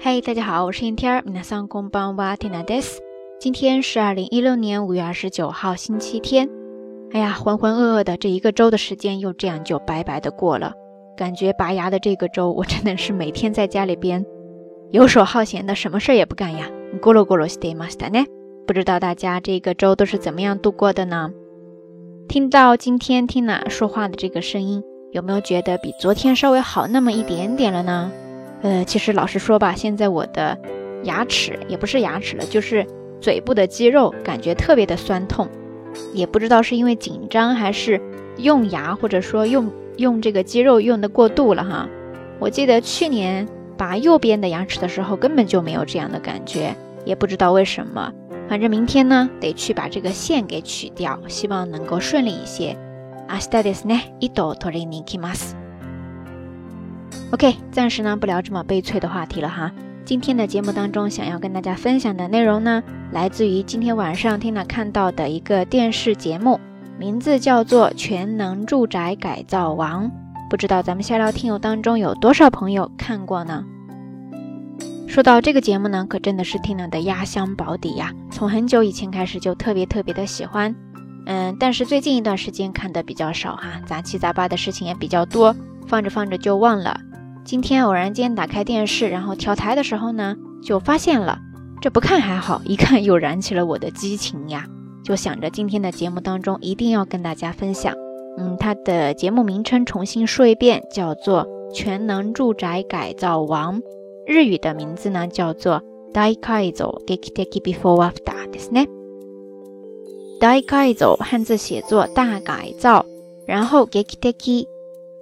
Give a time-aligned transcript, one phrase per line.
[0.00, 1.22] 嗨，大家好，我是天天。
[1.24, 3.00] 皆さんこんばんは、テナです。
[3.40, 6.48] 今天是二零一六年五月二十九号，星期天。
[7.12, 10.72] 哎呀，浑浑噩噩的这一个周的时间又这样就白白的过了。
[11.16, 14.24] 感觉拔牙的这个周，我真的是每天在家里边
[14.90, 16.70] 游手好闲的，什么事儿也不干呀。
[17.00, 18.26] 咕噜咕噜してましたね。
[18.66, 21.30] 不知道大家这个周都是怎么样度过的呢？
[22.28, 28.10] 听到今天听娜说话的这个声音，有没有觉得比昨天稍微好那么一点点了呢？
[28.62, 30.58] 呃，其实老实说吧，现在我的
[31.04, 32.86] 牙齿也不是牙齿了，就是
[33.20, 35.48] 嘴部的肌肉感觉特别的酸痛，
[36.12, 38.00] 也不知道是因为紧张还是
[38.38, 41.88] 用牙或者说用用这个肌肉用的过度了哈。
[42.38, 48.12] 我记得去年拔右边的牙齿的时候根本就没有这样的感觉，也不知道为什么。
[48.48, 52.76] 反正明天呢得去把这个线给取掉，希望能够顺利一些。
[53.28, 55.56] 明日ですね、一度取りに行きます。
[57.31, 59.71] OK，暂时呢不聊这么悲催的话题了哈。
[60.03, 62.83] 今天的节目当中，想要跟大家分享的内容呢，
[63.13, 66.59] 来自于今天晚上 Tina 看到的一个电视节目，
[66.99, 70.07] 名字叫做《全能住宅改造王》。
[70.49, 73.63] 不知道咱们下聊听友当中有多少朋友看过呢？
[75.07, 78.11] 说到这个节目呢，可真的是 Tina 的压箱宝底呀。
[78.29, 80.75] 从很久以前开始就特别特别的喜欢，
[81.27, 85.55] 嗯，但是最近一段时间看的比较少哈，杂七杂八的事情也比较多，
[85.87, 86.99] 放着放着就忘了。
[87.44, 91.38] 今天偶然间打开电视，然后调台的时候呢，就发现了。
[91.80, 94.66] 这不看还好，一看又燃起了我的激情呀！
[95.04, 97.94] 就想着今天的节目当中一定要跟大家分享。
[98.38, 103.80] 嗯，它的节目名称重新说一遍，叫做《全能住宅改造王》。
[104.26, 105.80] 日语的名字呢叫做《
[106.12, 108.88] 大改造 Gekiteki Before After》ですね。
[110.40, 113.06] 大改造汉字写作大改造，
[113.46, 113.86] 然后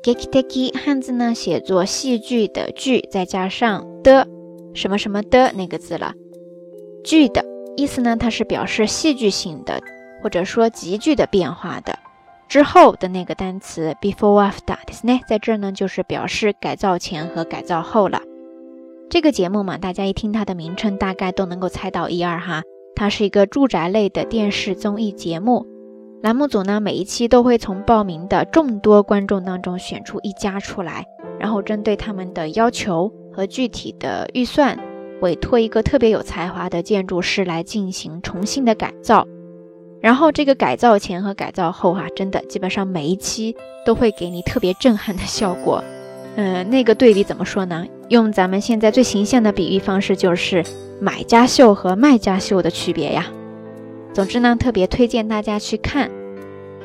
[0.08, 4.28] Gekiteki。Gekiteki 汉字呢写作戏剧的剧，再加上的
[4.74, 6.12] 什么什么的那个字了。
[7.02, 7.44] 剧的
[7.76, 9.80] 意思呢，它是表示戏剧性的，
[10.22, 11.98] 或者说急剧的变化的。
[12.48, 18.20] 之后的那个单词 before after ですね，在这儿呢就是表示改造前和改造后了。
[19.10, 22.62] 这个节目嘛，大家一听它的名称，大概都能够猜到一二哈。
[22.94, 25.66] 它是一个住宅类的电视综艺节目。
[26.21, 31.05] 栏目组呢，每一期都会从报名的众多观众当中选出一家出来，
[31.39, 34.77] 然后针对他们的要求和具体的预算，
[35.21, 39.25] 委托一个特别有才华的建筑师来进行重新的改造。
[40.01, 43.55] 然后这个改造前和改造后，哈，真的基本上每一期
[43.85, 45.81] 都会给你特别震撼的效果。
[46.35, 47.85] 嗯，那个对比怎么说呢？
[48.09, 50.65] 用咱们现在最形象的比喻方式，就是
[50.99, 53.27] 买家秀和卖家秀的区别呀。
[54.12, 56.10] 总之呢，特别推荐大家去看。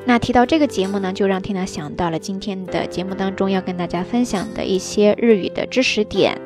[0.05, 6.39] 那提到这个节目呢，就让 Tina 想到了今天的节目当中要跟大家分享的一些日语的知识点。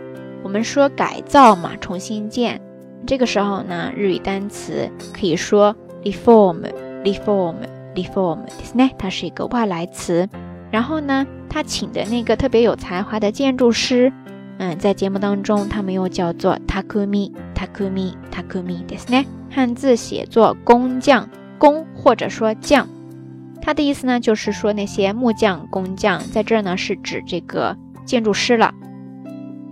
[0.44, 2.60] 我们说改造嘛，重新建，
[3.08, 7.56] 这个时候呢，日语单词可以说 reform，reform，reform，
[7.96, 10.28] ですね，它是一个外来词。
[10.70, 14.12] 然后呢，他请的那个特别有才华的建筑师，
[14.60, 19.26] 嗯，在节目当中他们又叫做 takumi，takumi，takumi ですね。
[19.50, 22.88] 汉字写作工匠，工或者说匠，
[23.62, 27.76] 它的意思呢，就是说那些木匠、工匠，在这儿呢是指这个
[28.06, 28.74] 建筑师了。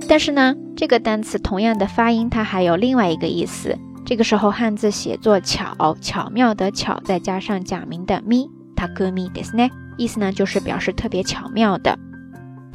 [0.08, 3.78] 但是呢，这个单词同样的发音，它还有另外一个意思。
[4.04, 11.98] 这个时候汉字写作巧，巧妙的巧，再加上假名的咪，takumi ですね，意思呢就是表示特别巧妙的。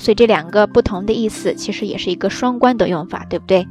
[0.02, 3.68] 所以这两个不同的意思，其实也是一个双关的用法，对不对？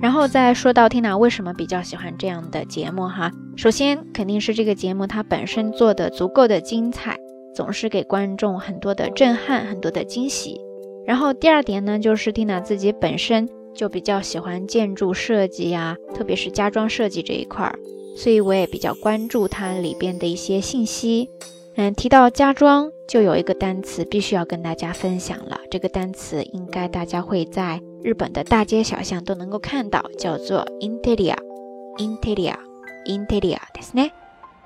[0.00, 7.16] 然后再说到 Tina 为什么比较喜欢这样的节目哈，首先肯定是这个节目它本身做的足够的精彩，
[7.52, 10.60] 总是给观众很多的震撼，很多的惊喜。
[11.04, 17.76] 然后第二点呢，就是 Tina 自己本身就比较喜欢建筑设计呀，特别是家装设计这一块儿，
[18.16, 21.28] 所以我也比较关注它里边的一些信息。
[21.75, 27.81] 嗯，提到家装，就有一个单词必须要跟大家分享了，这个单词应该大家会在。
[28.01, 34.11] 日本的大街小巷都能够看到，叫做 interior，interior，interior ですね。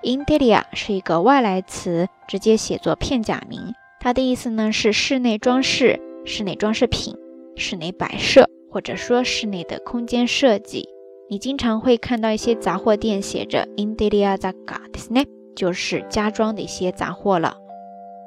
[0.04, 3.74] interior 是一个外来词，直接写作片假名。
[4.00, 7.16] 它的意思呢是室内装饰、室内装饰品、
[7.56, 10.88] 室内摆设，或者说室内的空间设计。
[11.28, 15.26] 你经常会看到一些杂货店写着 interior 雑貨ですね，
[15.58, 17.58] 就是家装的一些杂货了。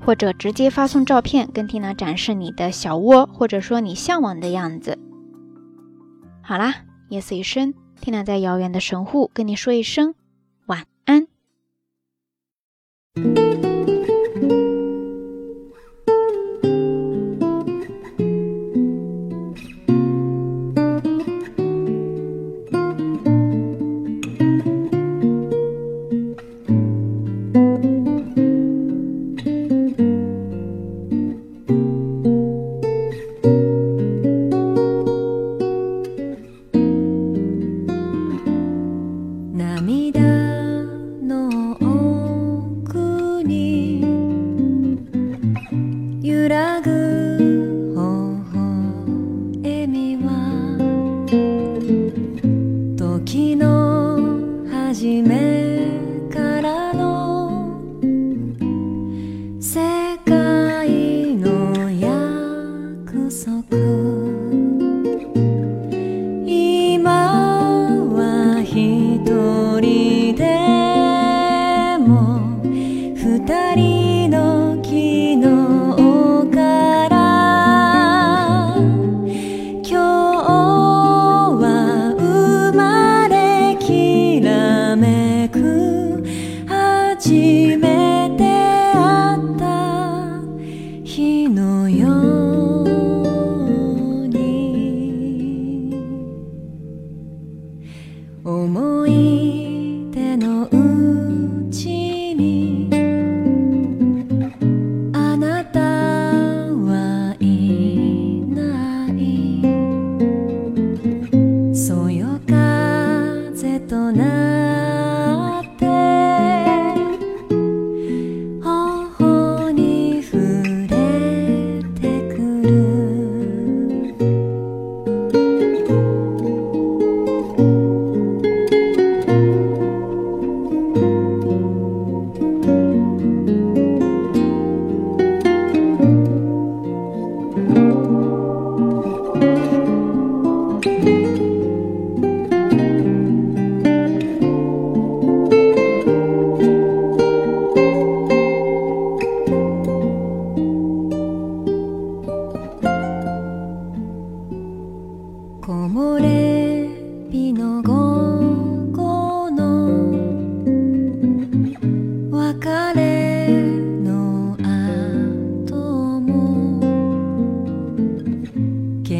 [0.00, 4.98] 或者直接发送照片跟缇娜展示你的小窝，或者说你向往的样子。
[6.40, 6.76] 好啦，
[7.10, 10.14] 夜色已深，听娜在遥远的神户跟你说一声
[10.66, 11.26] 晚安。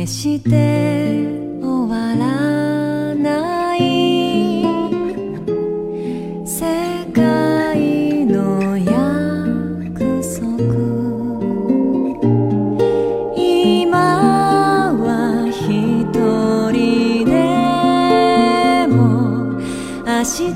[0.05, 0.51] 決して
[1.63, 3.81] 終わらない。
[6.47, 6.61] 世
[7.15, 10.45] 界の約束。
[13.35, 16.13] 今は一
[16.71, 17.33] 人で
[18.89, 19.01] も
[20.05, 20.53] 明日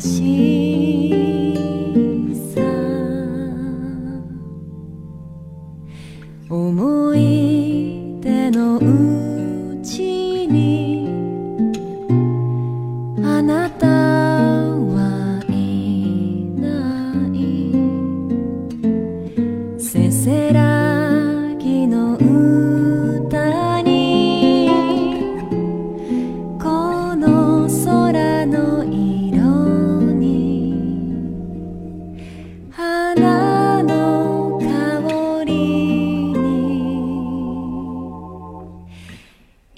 [0.00, 1.83] しい。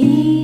[0.06, 0.35] see.